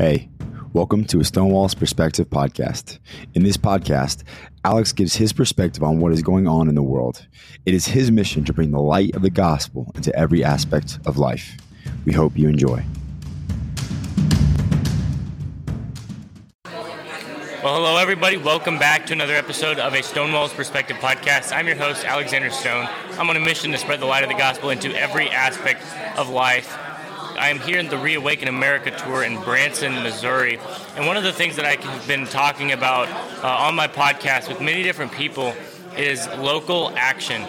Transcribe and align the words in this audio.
Hey, 0.00 0.30
welcome 0.72 1.04
to 1.08 1.20
a 1.20 1.24
Stonewall's 1.24 1.74
Perspective 1.74 2.30
podcast. 2.30 2.98
In 3.34 3.42
this 3.42 3.58
podcast, 3.58 4.22
Alex 4.64 4.94
gives 4.94 5.16
his 5.16 5.30
perspective 5.30 5.82
on 5.82 6.00
what 6.00 6.10
is 6.10 6.22
going 6.22 6.48
on 6.48 6.70
in 6.70 6.74
the 6.74 6.82
world. 6.82 7.26
It 7.66 7.74
is 7.74 7.84
his 7.84 8.10
mission 8.10 8.42
to 8.46 8.54
bring 8.54 8.70
the 8.70 8.80
light 8.80 9.14
of 9.14 9.20
the 9.20 9.28
gospel 9.28 9.92
into 9.94 10.10
every 10.16 10.42
aspect 10.42 10.98
of 11.04 11.18
life. 11.18 11.54
We 12.06 12.14
hope 12.14 12.38
you 12.38 12.48
enjoy. 12.48 12.82
Well, 17.62 17.74
hello, 17.74 17.98
everybody. 17.98 18.38
Welcome 18.38 18.78
back 18.78 19.04
to 19.08 19.12
another 19.12 19.34
episode 19.34 19.78
of 19.78 19.92
a 19.92 20.02
Stonewall's 20.02 20.54
Perspective 20.54 20.96
podcast. 20.96 21.54
I'm 21.54 21.66
your 21.66 21.76
host, 21.76 22.06
Alexander 22.06 22.48
Stone. 22.48 22.88
I'm 23.18 23.28
on 23.28 23.36
a 23.36 23.40
mission 23.40 23.70
to 23.72 23.76
spread 23.76 24.00
the 24.00 24.06
light 24.06 24.22
of 24.22 24.30
the 24.30 24.34
gospel 24.34 24.70
into 24.70 24.98
every 24.98 25.28
aspect 25.28 25.82
of 26.16 26.30
life. 26.30 26.74
I 27.40 27.48
am 27.48 27.58
here 27.58 27.78
in 27.78 27.88
the 27.88 27.96
Reawaken 27.96 28.48
America 28.48 28.90
tour 28.90 29.24
in 29.24 29.40
Branson, 29.40 29.94
Missouri. 30.02 30.60
And 30.94 31.06
one 31.06 31.16
of 31.16 31.22
the 31.22 31.32
things 31.32 31.56
that 31.56 31.64
I 31.64 31.76
have 31.82 32.06
been 32.06 32.26
talking 32.26 32.72
about 32.72 33.08
uh, 33.42 33.48
on 33.48 33.74
my 33.74 33.88
podcast 33.88 34.46
with 34.46 34.60
many 34.60 34.82
different 34.82 35.10
people 35.10 35.54
is 35.96 36.28
local 36.36 36.92
action. 36.96 37.40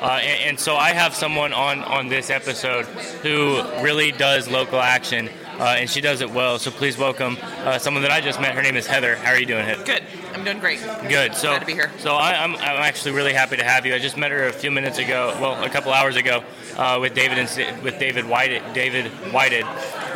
Uh, 0.00 0.20
and, 0.22 0.50
and, 0.50 0.60
so 0.60 0.76
I 0.76 0.90
have 0.90 1.16
someone 1.16 1.52
on, 1.52 1.82
on 1.82 2.08
this 2.08 2.30
episode 2.30 2.84
who 3.24 3.60
really 3.82 4.12
does 4.12 4.48
local 4.48 4.78
action 4.78 5.28
uh, 5.60 5.76
and 5.78 5.90
she 5.90 6.00
does 6.00 6.22
it 6.22 6.30
well. 6.30 6.58
So 6.58 6.70
please 6.70 6.96
welcome 6.96 7.36
uh, 7.42 7.78
someone 7.78 8.02
that 8.02 8.10
I 8.10 8.22
just 8.22 8.40
met. 8.40 8.54
Her 8.54 8.62
name 8.62 8.76
is 8.76 8.86
Heather. 8.86 9.16
How 9.16 9.32
are 9.32 9.38
you 9.38 9.44
doing, 9.44 9.66
Heather? 9.66 9.84
Good. 9.84 10.02
I'm 10.32 10.42
doing 10.42 10.58
great. 10.58 10.80
Good. 11.06 11.34
So 11.34 11.48
glad 11.48 11.58
to 11.58 11.66
be 11.66 11.74
here. 11.74 11.92
So 11.98 12.14
I, 12.14 12.32
am 12.32 12.56
I'm, 12.56 12.62
I'm 12.62 12.82
actually 12.82 13.12
really 13.12 13.34
happy 13.34 13.58
to 13.58 13.64
have 13.64 13.84
you. 13.84 13.94
I 13.94 13.98
just 13.98 14.16
met 14.16 14.30
her 14.30 14.46
a 14.46 14.52
few 14.52 14.70
minutes 14.70 14.96
ago. 14.96 15.36
Well, 15.38 15.62
a 15.62 15.68
couple 15.68 15.92
hours 15.92 16.16
ago, 16.16 16.42
uh, 16.78 16.98
with 16.98 17.12
David 17.12 17.36
and 17.38 17.82
with 17.82 17.98
David 17.98 18.26
Whited. 18.26 18.62
David 18.72 19.06
Whited, 19.32 19.66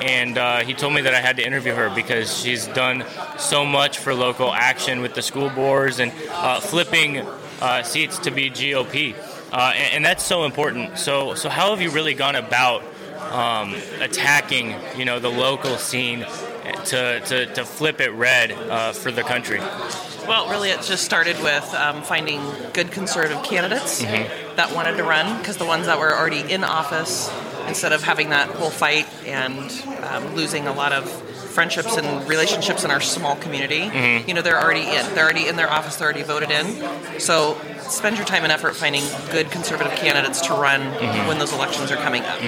and 0.03 0.39
uh, 0.39 0.61
he 0.61 0.73
told 0.73 0.95
me 0.95 1.03
that 1.03 1.13
I 1.13 1.21
had 1.21 1.37
to 1.37 1.47
interview 1.47 1.75
her 1.75 1.95
because 1.95 2.35
she's 2.35 2.67
done 2.69 3.05
so 3.39 3.67
much 3.67 3.99
for 3.99 4.15
local 4.15 4.51
action 4.51 5.03
with 5.03 5.13
the 5.15 5.23
school 5.23 5.51
boards 5.51 6.01
and 6.01 6.11
uh, 6.31 6.61
flipping 6.61 7.19
uh, 7.61 7.83
seats 7.83 8.19
to 8.21 8.31
be 8.31 8.51
GOP. 8.51 9.15
And, 9.53 9.95
and 9.95 10.05
that's 10.05 10.25
so 10.25 10.45
important. 10.45 10.97
So, 10.97 11.35
so 11.35 11.51
how 11.51 11.71
have 11.71 11.83
you 11.83 11.91
really 11.91 12.15
gone 12.15 12.35
about 12.35 12.83
um, 13.33 13.75
attacking, 14.01 14.75
you 14.97 15.05
know, 15.05 15.19
the 15.19 15.31
local 15.31 15.77
scene 15.77 16.27
to, 16.87 17.21
to, 17.21 17.47
to 17.47 17.65
flip 17.65 18.01
it 18.01 18.11
red 18.13 18.53
uh, 18.53 18.93
for 18.93 19.11
the 19.11 19.23
country? 19.23 19.61
Well, 20.27 20.49
really, 20.49 20.71
it 20.71 20.81
just 20.83 21.05
started 21.05 21.37
with 21.43 21.75
um, 21.75 22.03
finding 22.03 22.41
good 22.73 22.91
conservative 22.91 23.43
candidates 23.43 24.03
mm-hmm. 24.03 24.57
that 24.57 24.75
wanted 24.75 24.97
to 24.97 25.05
run 25.05 25.39
because 25.39 25.59
the 25.59 25.67
ones 25.67 25.87
that 25.87 25.99
were 25.99 26.17
already 26.17 26.41
in 26.51 26.65
office, 26.65 27.31
instead 27.69 27.93
of 27.93 28.03
having 28.03 28.31
that 28.31 28.49
whole 28.49 28.71
fight 28.71 29.07
and 29.27 29.71
um, 30.05 30.35
losing 30.35 30.67
a 30.67 30.73
lot 30.73 30.93
of 30.93 31.11
friendships 31.11 31.97
and 31.97 32.29
relationships 32.29 32.85
in 32.85 32.91
our 32.91 33.01
small 33.01 33.37
community, 33.37 33.81
mm-hmm. 33.81 34.27
you 34.27 34.35
know, 34.35 34.41
they're 34.41 34.61
already 34.61 34.81
in. 34.81 35.15
They're 35.15 35.25
already 35.25 35.47
in 35.47 35.57
their 35.57 35.71
office. 35.71 35.97
They're 35.97 36.09
already 36.09 36.23
voted 36.23 36.51
in. 36.51 37.21
So 37.21 37.61
spend 37.81 38.17
your 38.17 38.25
time 38.25 38.45
and 38.45 38.53
effort 38.53 38.75
finding 38.75 39.05
good 39.31 39.51
conservative 39.51 39.93
candidates 39.95 40.41
to 40.43 40.55
run 40.55 40.81
mm-hmm. 40.81 41.29
when 41.29 41.39
those 41.39 41.53
elections 41.53 41.91
are 41.91 41.97
coming 41.97 42.23
up. 42.23 42.41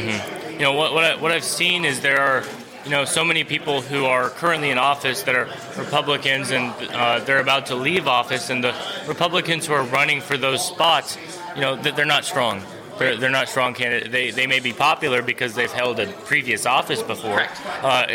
You 0.56 0.62
know 0.62 0.72
what 0.72 0.94
what, 0.94 1.04
I, 1.04 1.16
what 1.16 1.32
I've 1.32 1.44
seen 1.44 1.84
is 1.84 2.00
there 2.00 2.18
are 2.18 2.42
you 2.84 2.90
know 2.90 3.04
so 3.04 3.22
many 3.22 3.44
people 3.44 3.82
who 3.82 4.06
are 4.06 4.30
currently 4.30 4.70
in 4.70 4.78
office 4.78 5.22
that 5.24 5.34
are 5.34 5.50
Republicans 5.76 6.50
and 6.50 6.72
uh, 6.92 7.18
they're 7.20 7.40
about 7.40 7.66
to 7.66 7.74
leave 7.74 8.08
office, 8.08 8.48
and 8.48 8.64
the 8.64 8.74
Republicans 9.06 9.66
who 9.66 9.74
are 9.74 9.82
running 9.82 10.22
for 10.22 10.38
those 10.38 10.66
spots, 10.66 11.18
you 11.54 11.60
know, 11.60 11.76
they're 11.76 12.06
not 12.06 12.24
strong. 12.24 12.62
They're, 12.98 13.18
they're 13.18 13.28
not 13.28 13.50
strong 13.50 13.74
candidates. 13.74 14.10
They, 14.10 14.30
they 14.30 14.46
may 14.46 14.60
be 14.60 14.72
popular 14.72 15.20
because 15.20 15.54
they've 15.54 15.70
held 15.70 16.00
a 16.00 16.06
previous 16.06 16.64
office 16.64 17.02
before. 17.02 17.46
Uh, 17.82 18.06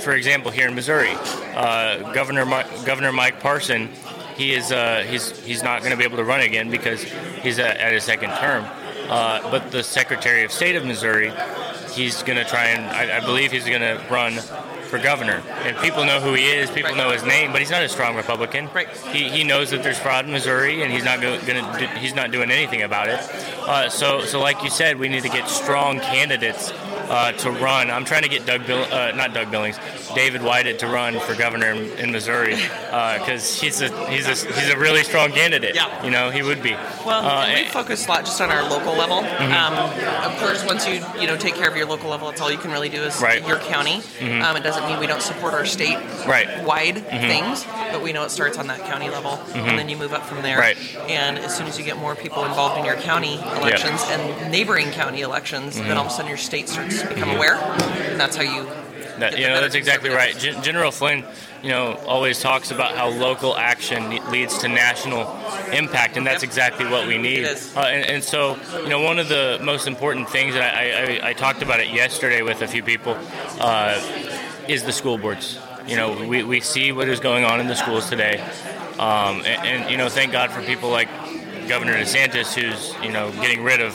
for 0.00 0.12
example, 0.12 0.50
here 0.50 0.68
in 0.68 0.74
Missouri, 0.74 1.12
uh, 1.54 2.14
Governor 2.14 2.46
Governor 2.86 3.12
Mike 3.12 3.40
Parson, 3.40 3.90
he 4.36 4.54
is 4.54 4.72
uh, 4.72 5.04
he's 5.06 5.38
he's 5.44 5.62
not 5.62 5.80
going 5.80 5.90
to 5.90 5.98
be 5.98 6.04
able 6.04 6.16
to 6.16 6.24
run 6.24 6.40
again 6.40 6.70
because 6.70 7.02
he's 7.42 7.58
at, 7.58 7.76
at 7.76 7.92
his 7.92 8.04
second 8.04 8.30
term. 8.36 8.64
Uh, 9.10 9.50
but 9.50 9.70
the 9.72 9.82
Secretary 9.82 10.44
of 10.44 10.52
State 10.52 10.76
of 10.76 10.86
Missouri, 10.86 11.32
he's 11.90 12.22
going 12.22 12.38
to 12.38 12.44
try 12.44 12.66
and, 12.66 12.84
I, 12.86 13.18
I 13.18 13.20
believe 13.20 13.52
he's 13.52 13.66
going 13.66 13.80
to 13.80 14.02
run 14.10 14.38
for 14.90 14.98
governor. 14.98 15.42
And 15.62 15.76
people 15.78 16.04
know 16.04 16.20
who 16.20 16.34
he 16.34 16.44
is, 16.44 16.70
people 16.70 16.90
right. 16.90 16.96
know 16.96 17.10
his 17.10 17.24
name, 17.24 17.52
but 17.52 17.60
he's 17.60 17.70
not 17.70 17.82
a 17.82 17.88
strong 17.88 18.16
Republican. 18.16 18.68
Right. 18.74 18.88
He, 19.12 19.28
he 19.28 19.44
knows 19.44 19.70
that 19.70 19.82
there's 19.82 19.98
fraud 19.98 20.26
in 20.26 20.32
Missouri, 20.32 20.82
and 20.82 20.92
he's 20.92 21.04
not 21.04 21.20
going 21.20 21.40
to 21.40 21.86
he's 21.98 22.14
not 22.14 22.30
doing 22.30 22.50
anything 22.50 22.82
about 22.82 23.08
it. 23.08 23.20
Uh, 23.60 23.88
so 23.88 24.24
so 24.24 24.40
like 24.40 24.62
you 24.62 24.70
said, 24.70 24.98
we 24.98 25.08
need 25.08 25.22
to 25.22 25.28
get 25.28 25.48
strong 25.48 26.00
candidates 26.00 26.72
uh, 27.10 27.32
to 27.32 27.50
run. 27.50 27.90
I'm 27.90 28.04
trying 28.04 28.22
to 28.22 28.28
get 28.28 28.46
Doug 28.46 28.66
Bill, 28.66 28.82
uh, 28.90 29.12
not 29.12 29.34
Doug 29.34 29.50
Billings, 29.50 29.78
David 30.14 30.42
Whited 30.42 30.78
to 30.78 30.86
run 30.86 31.18
for 31.20 31.34
governor 31.34 31.72
in, 31.72 31.90
in 31.98 32.12
Missouri 32.12 32.54
because 32.54 33.58
uh, 33.58 33.60
he's 33.60 33.80
a 33.82 34.10
he's 34.10 34.26
a 34.26 34.34
he's 34.52 34.70
a 34.70 34.78
really 34.78 35.02
strong 35.02 35.32
candidate. 35.32 35.74
Yeah. 35.74 36.04
You 36.04 36.10
know, 36.10 36.30
he 36.30 36.42
would 36.42 36.62
be. 36.62 36.70
Well, 37.04 37.24
uh, 37.24 37.52
we 37.52 37.64
focus 37.66 38.06
a 38.06 38.08
lot 38.08 38.24
just 38.24 38.40
on 38.40 38.50
our 38.50 38.62
local 38.68 38.94
level. 38.94 39.22
Mm-hmm. 39.22 39.52
Um, 39.52 40.32
of 40.32 40.38
course, 40.38 40.64
once 40.64 40.86
you 40.86 41.04
you 41.20 41.26
know 41.26 41.36
take 41.36 41.54
care 41.54 41.68
of 41.68 41.76
your 41.76 41.86
local 41.86 42.08
level, 42.08 42.28
that's 42.28 42.40
all 42.40 42.50
you 42.50 42.58
can 42.58 42.70
really 42.70 42.88
do 42.88 43.02
is 43.02 43.20
right. 43.20 43.46
your 43.46 43.58
county. 43.58 43.98
Mm-hmm. 43.98 44.42
Um, 44.42 44.56
it 44.56 44.62
doesn't 44.62 44.86
mean 44.86 45.00
we 45.00 45.08
don't 45.08 45.22
support 45.22 45.52
our 45.52 45.66
state 45.66 45.98
right. 46.26 46.64
wide 46.64 46.96
mm-hmm. 46.96 47.28
things, 47.28 47.64
but 47.92 48.02
we 48.02 48.12
know 48.12 48.24
it 48.24 48.30
starts 48.30 48.56
on 48.56 48.68
that 48.68 48.80
county 48.80 49.10
level, 49.10 49.32
and 49.32 49.66
mm-hmm. 49.66 49.76
then 49.76 49.88
you 49.88 49.96
move 49.96 50.12
up 50.12 50.24
from 50.24 50.42
there. 50.42 50.58
Right. 50.58 50.76
And 51.08 51.38
as 51.38 51.56
soon 51.56 51.66
as 51.66 51.76
you 51.78 51.84
get 51.84 51.96
more 51.96 52.14
people 52.14 52.44
involved 52.44 52.78
in 52.78 52.84
your 52.84 52.96
county 52.96 53.34
elections 53.34 54.00
yeah. 54.06 54.18
and 54.18 54.52
neighboring 54.52 54.90
county 54.92 55.22
elections, 55.22 55.76
then 55.76 55.96
all 55.96 56.06
of 56.06 56.12
a 56.12 56.14
sudden 56.14 56.28
your 56.28 56.38
state 56.38 56.68
starts 56.68 56.99
become 57.08 57.30
aware, 57.30 57.56
and 57.56 58.20
that's 58.20 58.36
how 58.36 58.42
you 58.42 58.68
that, 59.20 59.38
you 59.38 59.46
know, 59.46 59.60
that's 59.60 59.74
exactly 59.74 60.10
right. 60.10 60.36
G- 60.36 60.58
General 60.62 60.90
Flynn, 60.90 61.24
you 61.62 61.68
know, 61.68 61.94
always 62.06 62.40
talks 62.40 62.70
about 62.70 62.96
how 62.96 63.08
local 63.08 63.56
action 63.56 64.10
leads 64.30 64.58
to 64.58 64.68
national 64.68 65.22
impact, 65.72 66.16
and 66.16 66.26
that's 66.26 66.42
yep. 66.42 66.48
exactly 66.50 66.86
what 66.86 67.06
we 67.06 67.18
need. 67.18 67.44
Uh, 67.44 67.80
and, 67.80 68.06
and, 68.06 68.24
so, 68.24 68.56
you 68.82 68.88
know, 68.88 69.02
one 69.02 69.18
of 69.18 69.28
the 69.28 69.60
most 69.62 69.86
important 69.86 70.28
things, 70.28 70.54
and 70.54 70.64
I, 70.64 71.18
I, 71.24 71.30
I 71.30 71.32
talked 71.34 71.62
about 71.62 71.80
it 71.80 71.88
yesterday 71.88 72.42
with 72.42 72.62
a 72.62 72.66
few 72.66 72.82
people, 72.82 73.16
uh, 73.60 74.00
is 74.68 74.84
the 74.84 74.92
school 74.92 75.18
boards. 75.18 75.58
You 75.86 75.96
know, 75.96 76.26
we, 76.26 76.42
we 76.42 76.60
see 76.60 76.92
what 76.92 77.08
is 77.08 77.20
going 77.20 77.44
on 77.44 77.60
in 77.60 77.66
the 77.66 77.76
schools 77.76 78.08
today, 78.08 78.40
um, 78.98 79.42
and, 79.44 79.46
and 79.46 79.90
you 79.90 79.96
know, 79.96 80.08
thank 80.08 80.32
God 80.32 80.50
for 80.50 80.62
people 80.62 80.90
like 80.90 81.08
Governor 81.68 81.94
DeSantis, 81.94 82.54
who's 82.54 82.94
you 83.02 83.12
know 83.12 83.32
getting 83.32 83.62
rid 83.62 83.80
of 83.80 83.94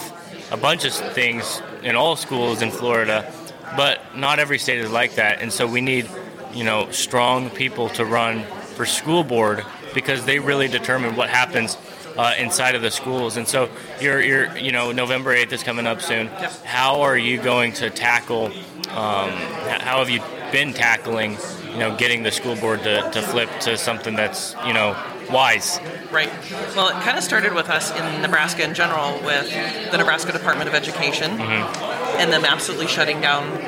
a 0.52 0.58
bunch 0.58 0.86
of 0.86 0.94
things 0.94 1.62
in 1.84 1.96
all 1.96 2.16
schools 2.16 2.62
in 2.62 2.72
Florida 2.72 3.32
but 3.76 4.16
not 4.16 4.40
every 4.40 4.60
state 4.60 4.80
is 4.80 4.92
like 4.92 5.16
that, 5.16 5.42
and 5.42 5.52
so 5.52 5.68
we 5.68 5.82
need, 5.82 6.10
you 6.54 6.64
know, 6.64 6.90
strong 6.92 7.50
people 7.50 7.90
to 7.90 8.06
run 8.06 8.44
for 8.76 8.86
school 8.86 9.24
board 9.24 9.66
because 9.94 10.26
they 10.26 10.40
really 10.40 10.68
determine 10.68 11.16
what 11.16 11.30
happens 11.30 11.78
uh, 12.18 12.34
inside 12.38 12.76
of 12.76 12.82
the 12.82 12.92
schools. 12.92 13.38
And 13.38 13.48
so 13.48 13.70
you're, 14.00 14.22
you're, 14.22 14.58
you 14.58 14.72
know, 14.72 14.92
November 14.92 15.36
8th 15.36 15.54
is 15.54 15.64
coming 15.64 15.88
up 15.88 16.02
soon. 16.02 16.28
How 16.64 17.02
are 17.02 17.18
you 17.18 17.42
going 17.42 17.74
to 17.74 17.90
tackle, 17.90 18.46
um, 18.46 19.32
how 19.32 20.00
have 20.00 20.10
you 20.10 20.22
been 20.52 20.74
tackling, 20.74 21.38
you 21.72 21.78
know, 21.78 21.96
getting 21.98 22.24
the 22.24 22.32
school 22.32 22.56
board 22.56 22.84
to, 22.84 23.10
to 23.12 23.22
flip 23.22 23.50
to 23.62 23.78
something 23.78 24.16
that's, 24.16 24.56
you 24.66 24.74
know, 24.74 24.96
wise? 25.31 25.80
Right. 26.12 26.31
Well, 26.75 26.90
it 26.90 27.02
kind 27.03 27.18
of 27.18 27.24
started 27.24 27.53
with 27.53 27.69
us 27.69 27.91
in 27.91 28.22
Nebraska 28.22 28.63
in 28.63 28.74
general 28.74 29.13
with 29.24 29.50
the 29.91 29.97
Nebraska 29.97 30.31
Department 30.31 30.69
of 30.69 30.75
Education. 30.75 31.38
Mm-hmm 31.38 31.96
and 32.18 32.31
them 32.31 32.46
absolutely 32.46 32.88
shutting 32.88 33.22
down 33.22 33.59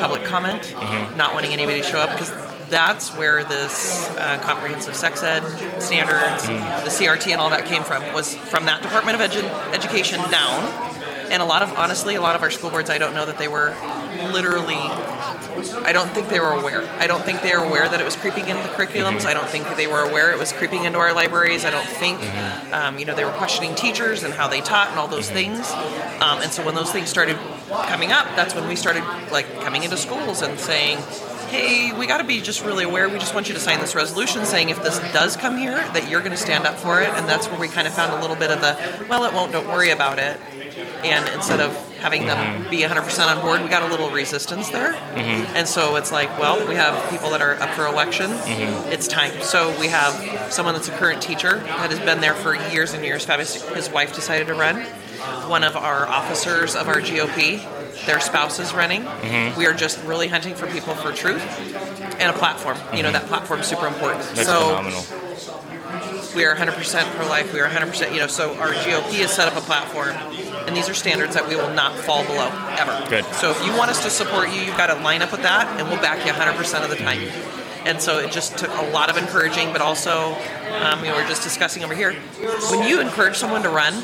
public 0.00 0.24
comment, 0.24 0.62
mm-hmm. 0.62 1.16
not 1.16 1.34
wanting 1.34 1.52
anybody 1.52 1.80
to 1.80 1.86
show 1.86 1.98
up 1.98 2.10
because 2.10 2.30
that's 2.68 3.16
where 3.16 3.44
this 3.44 4.08
uh, 4.16 4.38
comprehensive 4.42 4.96
sex 4.96 5.22
ed 5.22 5.42
standards, 5.80 6.44
mm. 6.44 6.84
the 6.84 6.90
CRT, 6.90 7.30
and 7.30 7.40
all 7.40 7.50
that 7.50 7.64
came 7.66 7.82
from. 7.82 8.02
Was 8.12 8.34
from 8.34 8.66
that 8.66 8.82
Department 8.82 9.20
of 9.20 9.30
Edu- 9.30 9.72
Education 9.72 10.18
down, 10.30 10.64
and 11.30 11.42
a 11.42 11.44
lot 11.44 11.62
of 11.62 11.72
honestly, 11.74 12.16
a 12.16 12.20
lot 12.20 12.34
of 12.34 12.42
our 12.42 12.50
school 12.50 12.70
boards, 12.70 12.90
I 12.90 12.98
don't 12.98 13.14
know 13.14 13.26
that 13.26 13.38
they 13.38 13.48
were 13.48 13.74
literally. 14.32 14.80
I 15.84 15.92
don't 15.92 16.10
think 16.10 16.28
they 16.28 16.40
were 16.40 16.52
aware. 16.52 16.82
I 16.98 17.06
don't 17.06 17.24
think 17.24 17.42
they 17.42 17.56
were 17.56 17.64
aware 17.64 17.88
that 17.88 18.00
it 18.00 18.04
was 18.04 18.16
creeping 18.16 18.48
into 18.48 18.62
the 18.62 18.68
curriculums. 18.70 19.20
Mm-hmm. 19.20 19.28
I 19.28 19.34
don't 19.34 19.48
think 19.48 19.66
they 19.76 19.86
were 19.86 20.02
aware 20.02 20.32
it 20.32 20.38
was 20.38 20.52
creeping 20.52 20.84
into 20.84 20.98
our 20.98 21.12
libraries. 21.12 21.64
I 21.64 21.70
don't 21.70 21.86
think, 21.86 22.20
mm-hmm. 22.20 22.74
um, 22.74 22.98
you 22.98 23.04
know, 23.04 23.14
they 23.14 23.24
were 23.24 23.32
questioning 23.32 23.74
teachers 23.74 24.22
and 24.22 24.32
how 24.32 24.48
they 24.48 24.60
taught 24.60 24.90
and 24.90 24.98
all 24.98 25.08
those 25.08 25.26
mm-hmm. 25.26 25.56
things. 25.56 25.70
Um, 26.22 26.40
and 26.42 26.52
so 26.52 26.64
when 26.64 26.74
those 26.74 26.90
things 26.90 27.08
started 27.08 27.36
coming 27.86 28.12
up, 28.12 28.26
that's 28.36 28.54
when 28.54 28.68
we 28.68 28.76
started 28.76 29.04
like 29.30 29.46
coming 29.60 29.82
into 29.82 29.96
schools 29.96 30.42
and 30.42 30.58
saying, 30.58 30.98
hey, 31.48 31.92
we 31.96 32.06
got 32.06 32.18
to 32.18 32.24
be 32.24 32.40
just 32.40 32.64
really 32.64 32.84
aware. 32.84 33.08
We 33.08 33.18
just 33.18 33.34
want 33.34 33.48
you 33.48 33.54
to 33.54 33.60
sign 33.60 33.80
this 33.80 33.94
resolution 33.94 34.44
saying 34.44 34.68
if 34.68 34.82
this 34.82 34.98
does 35.12 35.36
come 35.36 35.56
here, 35.56 35.76
that 35.92 36.10
you're 36.10 36.20
going 36.20 36.32
to 36.32 36.36
stand 36.36 36.66
up 36.66 36.76
for 36.76 37.00
it. 37.00 37.08
And 37.10 37.28
that's 37.28 37.48
where 37.48 37.58
we 37.58 37.68
kind 37.68 37.86
of 37.86 37.94
found 37.94 38.12
a 38.12 38.20
little 38.20 38.36
bit 38.36 38.50
of 38.50 38.60
the, 38.60 39.06
well, 39.08 39.24
it 39.24 39.32
won't, 39.32 39.52
don't 39.52 39.68
worry 39.68 39.90
about 39.90 40.18
it. 40.18 40.40
And 41.04 41.28
instead 41.34 41.60
of 41.60 41.72
having 41.98 42.26
them 42.26 42.36
mm-hmm. 42.36 42.70
be 42.70 42.82
100% 42.82 43.36
on 43.36 43.42
board, 43.42 43.62
we 43.62 43.68
got 43.68 43.82
a 43.82 43.88
little 43.88 44.10
resistance 44.10 44.68
there. 44.70 44.92
Mm-hmm. 44.92 45.56
And 45.56 45.66
so 45.66 45.96
it's 45.96 46.12
like, 46.12 46.38
well, 46.38 46.66
we 46.66 46.74
have 46.74 47.10
people 47.10 47.30
that 47.30 47.42
are 47.42 47.54
up 47.54 47.70
for 47.70 47.86
election. 47.86 48.30
Mm-hmm. 48.30 48.92
It's 48.92 49.08
time. 49.08 49.40
So 49.42 49.78
we 49.80 49.88
have 49.88 50.52
someone 50.52 50.74
that's 50.74 50.88
a 50.88 50.92
current 50.92 51.22
teacher 51.22 51.58
that 51.58 51.90
has 51.90 52.00
been 52.00 52.20
there 52.20 52.34
for 52.34 52.54
years 52.72 52.94
and 52.94 53.04
years. 53.04 53.24
His 53.24 53.90
wife 53.90 54.14
decided 54.14 54.46
to 54.48 54.54
run 54.54 54.82
one 55.48 55.64
of 55.64 55.76
our 55.76 56.06
officers 56.06 56.76
of 56.76 56.88
our 56.88 57.00
GOP 57.00 57.64
their 58.04 58.20
spouse 58.20 58.58
is 58.58 58.74
running. 58.74 59.02
Mm-hmm. 59.02 59.58
We 59.58 59.66
are 59.66 59.72
just 59.72 60.02
really 60.04 60.28
hunting 60.28 60.54
for 60.54 60.66
people 60.66 60.94
for 60.94 61.12
truth 61.12 61.42
and 62.20 62.34
a 62.34 62.38
platform. 62.38 62.76
You 62.94 63.02
know, 63.02 63.12
that 63.12 63.26
platform 63.26 63.60
is 63.60 63.66
super 63.66 63.86
important. 63.86 64.22
Mm-hmm. 64.22 64.36
That's 64.36 64.48
so 64.48 64.68
phenomenal. 64.68 65.25
We 66.36 66.44
are 66.44 66.54
100% 66.54 67.14
pro-life. 67.14 67.52
We 67.52 67.60
are 67.60 67.68
100%, 67.68 68.12
you 68.12 68.20
know, 68.20 68.26
so 68.26 68.54
our 68.58 68.68
GOP 68.68 69.14
has 69.20 69.34
set 69.34 69.48
up 69.48 69.56
a 69.56 69.62
platform, 69.62 70.10
and 70.66 70.76
these 70.76 70.88
are 70.88 70.94
standards 70.94 71.34
that 71.34 71.48
we 71.48 71.56
will 71.56 71.72
not 71.72 71.96
fall 71.96 72.24
below, 72.24 72.50
ever. 72.78 73.08
Good. 73.08 73.24
So 73.36 73.50
if 73.50 73.64
you 73.64 73.74
want 73.76 73.90
us 73.90 74.04
to 74.04 74.10
support 74.10 74.50
you, 74.50 74.60
you've 74.60 74.76
got 74.76 74.88
to 74.88 75.02
line 75.02 75.22
up 75.22 75.32
with 75.32 75.42
that, 75.42 75.66
and 75.80 75.88
we'll 75.88 76.00
back 76.00 76.24
you 76.26 76.32
100% 76.32 76.84
of 76.84 76.90
the 76.90 76.96
time. 76.96 77.26
And 77.86 78.02
so 78.02 78.18
it 78.18 78.32
just 78.32 78.58
took 78.58 78.70
a 78.70 78.90
lot 78.90 79.08
of 79.08 79.16
encouraging, 79.16 79.72
but 79.72 79.80
also, 79.80 80.36
um, 80.82 81.00
you 81.00 81.06
know, 81.06 81.16
we're 81.16 81.28
just 81.28 81.42
discussing 81.42 81.82
over 81.84 81.94
here. 81.94 82.12
When 82.70 82.86
you 82.86 83.00
encourage 83.00 83.36
someone 83.36 83.62
to 83.62 83.70
run, 83.70 83.94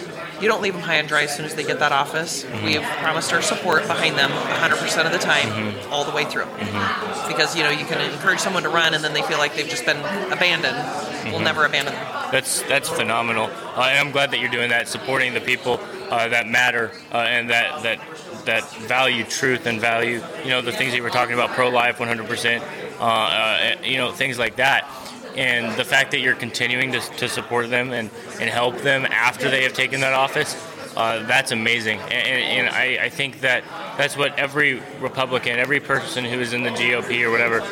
you 0.40 0.48
don't 0.48 0.62
leave 0.62 0.72
them 0.72 0.82
high 0.82 0.96
and 0.96 1.08
dry 1.08 1.24
as 1.24 1.36
soon 1.36 1.44
as 1.44 1.54
they 1.54 1.64
get 1.64 1.80
that 1.80 1.92
office. 1.92 2.44
Mm-hmm. 2.44 2.64
We 2.64 2.74
have 2.74 2.98
promised 2.98 3.32
our 3.32 3.42
support 3.42 3.86
behind 3.86 4.16
them 4.16 4.30
100% 4.30 5.06
of 5.06 5.12
the 5.12 5.18
time, 5.18 5.48
mm-hmm. 5.48 5.92
all 5.92 6.04
the 6.04 6.12
way 6.12 6.24
through. 6.24 6.44
Mm-hmm. 6.44 7.28
Because, 7.28 7.56
you 7.56 7.62
know, 7.62 7.70
you 7.70 7.84
can 7.84 8.00
encourage 8.10 8.40
someone 8.40 8.62
to 8.62 8.68
run 8.68 8.94
and 8.94 9.04
then 9.04 9.12
they 9.14 9.22
feel 9.22 9.38
like 9.38 9.54
they've 9.54 9.68
just 9.68 9.84
been 9.84 9.98
abandoned. 10.32 10.78
We'll 11.24 11.40
never 11.40 11.64
abandon 11.64 11.94
them. 11.94 12.04
That's 12.32 12.62
that's 12.62 12.88
phenomenal. 12.88 13.44
Uh, 13.44 13.88
and 13.88 13.98
I'm 13.98 14.10
glad 14.10 14.30
that 14.32 14.40
you're 14.40 14.50
doing 14.50 14.70
that, 14.70 14.88
supporting 14.88 15.34
the 15.34 15.40
people 15.40 15.80
uh, 16.10 16.28
that 16.28 16.46
matter 16.46 16.92
uh, 17.12 17.18
and 17.18 17.50
that 17.50 17.82
that 17.82 18.00
that 18.44 18.70
value 18.74 19.24
truth 19.24 19.66
and 19.66 19.80
value. 19.80 20.22
You 20.42 20.50
know 20.50 20.62
the 20.62 20.72
things 20.72 20.92
that 20.92 20.96
you 20.96 21.02
were 21.02 21.10
talking 21.10 21.34
about, 21.34 21.50
pro-life, 21.50 21.98
100%. 21.98 22.60
Uh, 22.98 23.04
uh, 23.04 23.74
you 23.84 23.98
know 23.98 24.12
things 24.12 24.38
like 24.38 24.56
that. 24.56 24.88
And 25.36 25.74
the 25.78 25.84
fact 25.84 26.10
that 26.10 26.20
you're 26.20 26.34
continuing 26.34 26.92
to, 26.92 27.00
to 27.00 27.28
support 27.28 27.70
them 27.70 27.92
and, 27.92 28.10
and 28.38 28.50
help 28.50 28.76
them 28.78 29.06
after 29.06 29.48
they 29.48 29.62
have 29.62 29.72
taken 29.72 30.02
that 30.02 30.12
office, 30.12 30.54
uh, 30.94 31.26
that's 31.26 31.52
amazing. 31.52 31.98
And, 32.00 32.12
and 32.12 32.68
I, 32.68 33.04
I 33.04 33.08
think 33.08 33.40
that 33.40 33.64
that's 33.96 34.16
what 34.16 34.38
every 34.38 34.82
Republican, 35.00 35.58
every 35.58 35.80
person 35.80 36.24
who 36.24 36.38
is 36.38 36.52
in 36.52 36.62
the 36.62 36.70
GOP 36.70 37.22
or 37.22 37.30
whatever, 37.30 37.62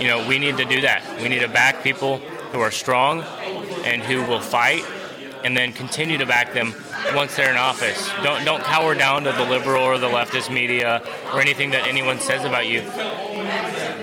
you 0.00 0.06
know, 0.06 0.26
we 0.28 0.38
need 0.38 0.56
to 0.58 0.64
do 0.64 0.80
that. 0.82 1.20
We 1.20 1.28
need 1.28 1.40
to 1.40 1.48
back 1.48 1.82
people 1.82 2.20
who 2.52 2.60
are 2.60 2.70
strong 2.70 3.22
and 3.84 4.02
who 4.02 4.22
will 4.24 4.40
fight 4.40 4.84
and 5.44 5.56
then 5.56 5.72
continue 5.72 6.18
to 6.18 6.26
back 6.26 6.52
them 6.52 6.74
once 7.14 7.36
they're 7.36 7.50
in 7.50 7.56
office. 7.56 8.08
Don't 8.22 8.44
don't 8.44 8.62
cower 8.62 8.94
down 8.94 9.24
to 9.24 9.32
the 9.32 9.44
liberal 9.44 9.82
or 9.82 9.98
the 9.98 10.08
leftist 10.08 10.52
media 10.52 11.02
or 11.32 11.40
anything 11.40 11.70
that 11.70 11.86
anyone 11.86 12.18
says 12.20 12.44
about 12.44 12.66
you. 12.66 12.82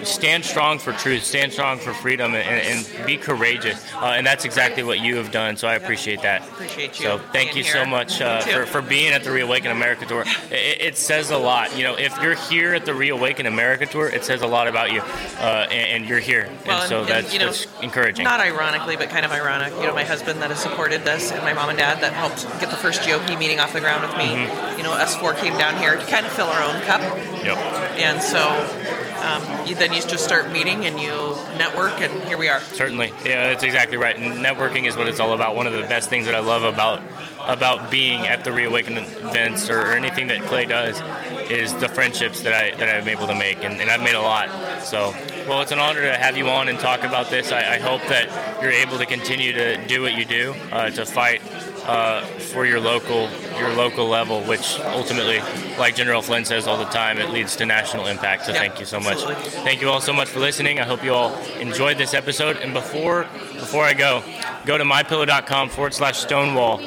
Stand 0.04 0.46
strong 0.46 0.80
for 0.80 0.94
truth. 0.94 1.24
Stand 1.24 1.52
strong 1.54 1.78
for 1.80 1.94
freedom, 1.94 2.34
and, 2.36 2.88
and 2.88 3.06
be 3.06 3.18
courageous. 3.18 3.84
Uh, 3.94 4.14
and 4.18 4.26
that's 4.26 4.46
exactly 4.46 4.84
what 4.84 5.00
you 5.00 5.16
have 5.18 5.32
done. 5.32 5.58
So 5.58 5.68
I 5.68 5.76
appreciate 5.76 6.22
that. 6.22 6.42
Appreciate 6.48 7.00
you 7.00 7.06
So 7.06 7.18
thank 7.32 7.56
you 7.56 7.64
so 7.64 7.86
much 7.86 8.22
uh, 8.22 8.42
for, 8.42 8.66
for 8.66 8.82
being 8.82 9.14
at 9.14 9.24
the 9.24 9.32
Reawaken 9.32 9.72
America 9.72 10.06
tour. 10.06 10.24
It, 10.52 10.82
it 10.82 10.98
says 10.98 11.32
a 11.32 11.38
lot. 11.38 11.76
You 11.78 11.84
know, 11.84 11.96
if 11.96 12.20
you're 12.22 12.36
here 12.36 12.74
at 12.74 12.86
the 12.86 12.94
Reawaken 12.94 13.46
America 13.46 13.86
tour, 13.86 14.08
it 14.08 14.24
says 14.24 14.42
a 14.42 14.48
lot 14.48 14.68
about 14.68 14.92
you, 14.92 15.02
uh, 15.02 15.68
and, 15.70 16.04
and 16.04 16.06
you're 16.06 16.20
here. 16.20 16.50
Well, 16.66 16.82
and 16.82 16.90
so 16.90 17.06
that's, 17.06 17.34
you 17.34 17.40
know, 17.40 17.48
that's 17.48 17.68
encouraging. 17.82 18.24
Not 18.24 18.40
ironically, 18.40 18.96
but 18.96 19.10
kind 19.10 19.26
of 19.26 19.32
ironic. 19.32 19.74
You 19.74 19.88
know, 19.88 19.96
my 19.96 20.04
husband 20.04 20.42
that 20.42 20.50
has 20.50 20.60
supported 20.60 21.04
this, 21.04 21.32
and 21.32 21.42
my 21.44 21.54
mom 21.54 21.70
and 21.70 21.78
dad 21.78 22.02
that 22.02 22.14
helped 22.14 22.44
get 22.60 22.70
the 22.70 22.78
first 22.78 23.02
GOP 23.02 23.38
meeting 23.38 23.60
off 23.60 23.74
the 23.74 23.80
ground 23.80 24.04
with 24.08 24.18
me. 24.18 24.26
Mm-hmm. 24.26 24.78
You 24.78 24.84
know, 24.84 24.94
us 24.94 25.16
four 25.16 25.34
came 25.34 25.58
down 25.58 25.78
here 25.78 25.96
to 25.96 26.06
kind 26.06 26.26
of 26.26 26.32
fill 26.32 26.48
our 26.48 26.64
own 26.64 26.82
cup, 26.82 27.02
Yep. 27.44 27.58
and 27.98 28.22
so 28.22 28.40
um, 29.24 29.68
you, 29.68 29.76
then 29.76 29.94
you 29.94 30.02
just 30.02 30.24
start 30.24 30.52
meeting 30.52 30.86
and 30.86 31.00
you 31.00 31.36
network, 31.58 32.02
and 32.02 32.24
here 32.24 32.38
we 32.38 32.50
are. 32.50 32.60
Certainly, 32.62 33.14
yeah, 33.26 33.48
that's 33.48 33.64
exactly 33.64 33.98
right. 33.98 34.16
And 34.16 34.44
networking 34.44 34.88
is 34.88 34.96
what 34.96 35.08
it's 35.08 35.20
all 35.20 35.34
about. 35.34 35.56
One 35.56 35.68
of 35.68 35.74
the 35.74 35.82
best 35.82 36.10
things 36.10 36.26
that 36.26 36.36
I 36.36 36.40
love 36.40 36.64
about 36.64 37.02
about 37.42 37.90
being 37.90 38.28
at 38.28 38.44
the 38.44 38.52
Reawaken 38.52 38.98
events 38.98 39.70
or, 39.70 39.80
or 39.80 39.92
anything 39.94 40.28
that 40.28 40.42
Clay 40.44 40.66
does 40.66 41.00
is 41.50 41.74
the 41.76 41.90
friendships 41.90 42.42
that 42.42 42.54
I 42.54 42.76
that 42.78 42.90
I'm 43.02 43.08
able 43.08 43.28
to 43.28 43.36
make, 43.36 43.64
and, 43.64 43.80
and 43.82 43.90
I've 43.90 44.02
made 44.02 44.16
a 44.16 44.22
lot. 44.22 44.84
So, 44.84 45.14
well, 45.48 45.62
it's 45.62 45.72
an 45.72 45.80
honor 45.80 46.02
to 46.02 46.18
have 46.18 46.38
you 46.38 46.48
on 46.50 46.68
and 46.68 46.80
talk 46.80 47.04
about 47.04 47.30
this. 47.30 47.52
I, 47.52 47.76
I 47.76 47.80
hope 47.80 48.02
that 48.10 48.62
you're 48.62 48.72
able 48.72 48.98
to 48.98 49.06
continue 49.06 49.54
to 49.54 49.78
do 49.88 50.02
what 50.02 50.14
you 50.14 50.26
do 50.26 50.54
uh, 50.72 50.90
to 50.92 51.06
fight 51.06 51.42
uh, 51.86 52.22
for 52.52 52.66
your 52.66 52.80
local 52.80 53.30
your 53.58 53.74
local 53.74 54.08
level, 54.08 54.42
which 54.44 54.80
ultimately, 54.80 55.40
like 55.78 55.96
General 55.96 56.22
Flynn 56.22 56.46
says 56.46 56.68
all 56.68 56.78
the 56.78 56.86
time, 56.86 57.18
it 57.18 57.30
leads 57.30 57.56
to 57.58 57.66
national 57.66 58.08
impact. 58.08 58.46
So 58.46 58.52
Yeah, 58.54 58.60
thank 58.60 58.80
you 58.80 58.86
so 58.86 59.00
much. 59.00 59.14
absolutely. 59.14 59.44
Thank 59.50 59.82
you 59.82 59.90
all 59.90 60.02
so 60.02 60.14
much 60.14 60.28
for 60.30 60.40
listening. 60.40 60.80
I 60.80 60.84
hope 60.84 61.04
you 61.04 61.14
all 61.14 61.34
enjoyed 61.60 61.98
this 61.98 62.14
episode. 62.14 62.58
And 62.58 62.74
before 62.74 63.24
before 63.54 63.84
I 63.84 63.94
go, 63.94 64.22
go 64.66 64.78
to 64.78 64.84
mypillow.com 64.84 65.70
forward 65.70 65.94
slash 65.94 66.18
stonewall 66.20 66.78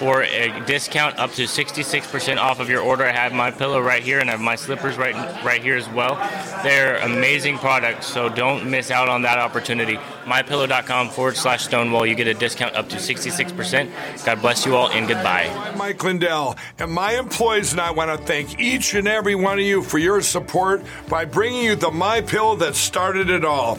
for 0.00 0.22
a 0.22 0.64
discount 0.64 1.18
up 1.18 1.30
to 1.32 1.42
66% 1.42 2.38
off 2.38 2.58
of 2.58 2.70
your 2.70 2.80
order. 2.80 3.04
I 3.04 3.12
have 3.12 3.34
my 3.34 3.50
pillow 3.50 3.82
right 3.82 4.02
here 4.02 4.18
and 4.18 4.30
I 4.30 4.32
have 4.32 4.40
my 4.40 4.56
slippers 4.56 4.96
right 4.96 5.14
right 5.44 5.62
here 5.62 5.76
as 5.76 5.86
well. 5.90 6.14
They're 6.62 6.96
amazing 7.00 7.58
products, 7.58 8.06
so 8.06 8.30
don't 8.30 8.70
miss 8.70 8.90
out 8.90 9.10
on 9.10 9.20
that 9.22 9.36
opportunity. 9.36 9.96
Mypillow.com 10.24 11.10
forward 11.10 11.36
slash 11.36 11.64
stonewall. 11.64 12.06
You 12.06 12.14
get 12.14 12.28
a 12.28 12.32
discount 12.32 12.74
up 12.76 12.88
to 12.88 12.96
66%. 12.96 14.24
God 14.24 14.40
bless 14.40 14.64
you 14.64 14.74
all 14.74 14.88
and 14.88 15.06
goodbye. 15.06 15.52
I'm 15.54 15.76
Mike 15.76 16.02
Lindell, 16.02 16.56
and 16.78 16.90
my 16.90 17.18
employees 17.18 17.72
and 17.72 17.80
I 17.82 17.90
want 17.90 18.10
to 18.10 18.26
thank 18.26 18.58
each 18.58 18.94
and 18.94 19.06
every 19.06 19.34
one 19.34 19.58
of 19.58 19.64
you 19.66 19.82
for 19.82 19.98
your 19.98 20.22
support 20.22 20.82
by 21.10 21.26
bringing 21.26 21.62
you 21.62 21.76
the 21.76 21.90
My 21.90 22.22
Pillow 22.22 22.56
that 22.56 22.74
started 22.74 23.28
it 23.28 23.44
all. 23.44 23.78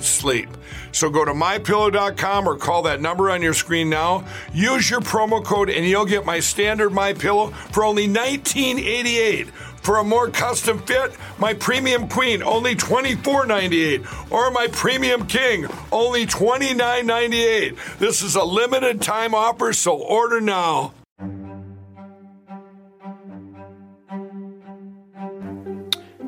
night's 0.01 0.09
sleep. 0.09 0.49
So 0.91 1.09
go 1.09 1.23
to 1.23 1.31
mypillow.com 1.31 2.47
or 2.47 2.57
call 2.57 2.81
that 2.83 3.01
number 3.01 3.29
on 3.29 3.41
your 3.41 3.53
screen 3.53 3.89
now. 3.89 4.25
Use 4.53 4.89
your 4.89 4.99
promo 4.99 5.43
code 5.43 5.69
and 5.69 5.85
you'll 5.85 6.05
get 6.05 6.25
my 6.25 6.39
standard 6.39 6.91
My 6.91 7.13
Pillow 7.13 7.51
for 7.71 7.83
only 7.83 8.07
$19.88. 8.07 9.49
For 9.83 9.97
a 9.97 10.03
more 10.03 10.29
custom 10.29 10.79
fit, 10.79 11.15
my 11.39 11.53
Premium 11.55 12.07
Queen 12.07 12.43
only 12.43 12.75
$24.98 12.75 14.31
or 14.31 14.51
my 14.51 14.67
Premium 14.71 15.25
King 15.27 15.67
only 15.91 16.25
$29.98. 16.25 17.97
This 17.97 18.21
is 18.21 18.35
a 18.35 18.43
limited 18.43 19.01
time 19.01 19.33
offer, 19.33 19.73
so 19.73 19.97
order 19.97 20.41
now. 20.41 20.93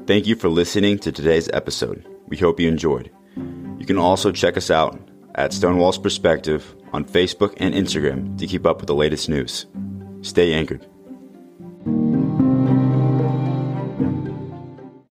Thank 0.05 0.27
you 0.27 0.35
for 0.35 0.49
listening 0.49 0.99
to 0.99 1.11
today's 1.11 1.47
episode. 1.53 2.03
We 2.27 2.37
hope 2.37 2.59
you 2.59 2.67
enjoyed. 2.67 3.11
You 3.83 3.87
can 3.87 3.97
also 3.97 4.31
check 4.31 4.55
us 4.55 4.71
out 4.71 4.97
at 5.35 5.51
Stonewall's 5.51 5.97
Perspective 5.97 6.73
on 6.93 7.03
Facebook 7.03 7.53
and 7.57 7.73
Instagram 7.73 8.37
to 8.37 8.47
keep 8.47 8.65
up 8.65 8.77
with 8.77 8.87
the 8.87 8.95
latest 8.95 9.27
news. 9.27 9.65
Stay 10.21 10.53
anchored. 10.53 10.87